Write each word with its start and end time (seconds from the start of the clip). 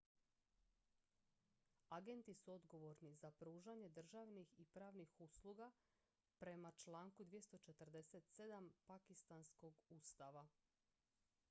agenti 1.97 2.33
su 2.33 2.51
odgovorni 2.53 3.15
za 3.15 3.31
pružanje 3.31 3.89
državnih 3.89 4.53
i 4.59 4.65
pravnih 4.65 5.13
usluga 5.19 5.71
prema 6.39 6.71
članku 6.71 7.25
247. 7.25 8.69
pakistanskog 8.85 9.73
ustava 9.89 10.47